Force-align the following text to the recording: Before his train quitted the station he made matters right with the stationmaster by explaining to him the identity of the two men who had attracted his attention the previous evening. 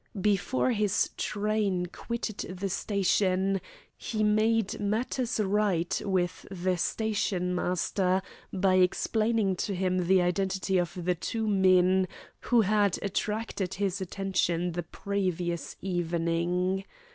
Before 0.19 0.71
his 0.71 1.11
train 1.15 1.85
quitted 1.85 2.39
the 2.57 2.69
station 2.69 3.61
he 3.95 4.23
made 4.23 4.79
matters 4.79 5.39
right 5.39 6.01
with 6.03 6.47
the 6.49 6.75
stationmaster 6.77 8.23
by 8.51 8.77
explaining 8.77 9.55
to 9.57 9.75
him 9.75 10.07
the 10.07 10.23
identity 10.23 10.79
of 10.79 11.05
the 11.05 11.13
two 11.13 11.47
men 11.47 12.07
who 12.39 12.61
had 12.61 12.97
attracted 13.03 13.75
his 13.75 14.01
attention 14.01 14.71
the 14.71 14.81
previous 14.81 15.75
evening. 15.81 16.83